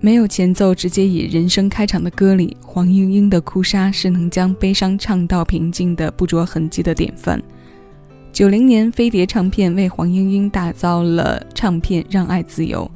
[0.00, 7.42] 没有前奏，直接以人声开场的歌里，黄莺莺的哭砂是能将悲伤唱到平静的不着痕迹的典范。
[8.32, 12.88] 九零年，飞碟唱片为黄莺莺打造了唱片《让爱自由》。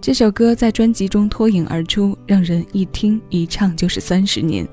[0.00, 4.66] 这首歌在专辑中脱颖而出，让人一听一唱就是三十年。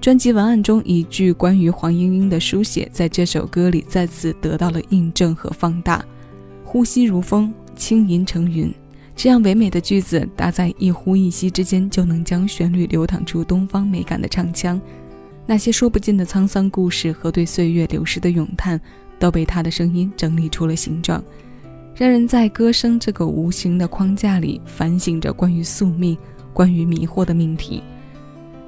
[0.00, 6.04] 专辑文案中一句关于黄莺莺的书写，在这首歌里再次得到了印证和放大
[6.64, 8.70] ：“呼吸如风，轻吟成云。”
[9.16, 14.80] 这样唯美的句子搭在一呼一吸之间，就能将旋律流淌出东方美感的唱腔。
[15.46, 18.80] 那些说不尽的沧桑故事和对岁月流逝的咏叹，
[19.18, 21.22] 都被他的声音整理出了形状，
[21.94, 26.18] 让人在歌声这个无形的框架里反省着关于宿命、
[26.52, 27.82] 关于迷惑的命题。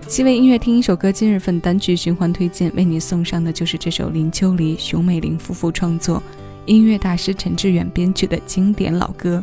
[0.07, 6.23] 七位音乐听一首歌，今日份单曲循环推荐，为你送上的就是这首林秋离、熊美玲夫妇创作、
[6.66, 9.43] 音乐大师陈志远编曲的经典老歌。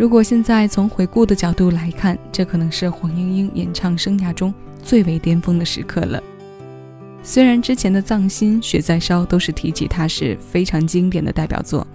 [0.00, 6.22] 如果现在从回顾的角度来看，这可能是黄莺莺演唱生涯中最为巅峰的时刻了。
[7.22, 11.86] 虽然之前的《藏心》《雪在烧》都是提起它是非常经典的代表作，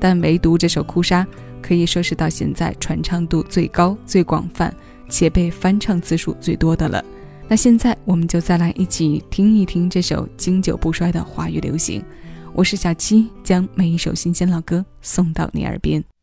[0.00, 1.22] 但唯独这首《哭砂》
[1.62, 4.74] 可以说是到现在传唱度最高、最广泛
[5.08, 7.04] 且被翻唱次数最多的了。
[7.46, 12.02] 那现在我们就再来一起听一听这首经久不衰的华语流行。
[12.54, 16.02] 我是小七，将每一首新鲜老歌送到你耳边。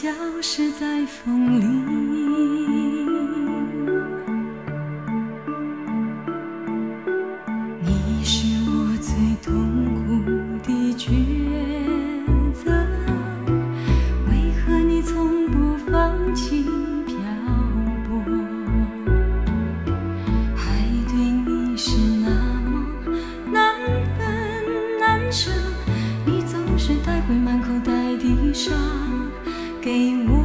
[0.00, 0.08] 消
[0.40, 1.64] 失在风里。
[7.82, 9.10] 你是我最
[9.42, 9.52] 痛
[9.96, 10.22] 苦
[10.62, 11.10] 的抉
[12.54, 12.70] 择，
[14.30, 16.62] 为何你从不放弃
[17.04, 17.16] 漂
[18.06, 18.22] 泊？
[20.54, 20.62] 爱
[21.08, 22.30] 对你是那
[22.70, 22.86] 么
[23.52, 23.74] 难
[24.16, 24.20] 分
[25.00, 25.50] 难舍，
[26.24, 28.72] 你总是带回满口袋的伤
[29.80, 30.37] 给我，